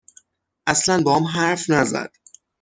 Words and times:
اصلا 0.71 0.95
باهام 1.05 1.23
حرف 1.23 1.69
نزد 1.69 2.11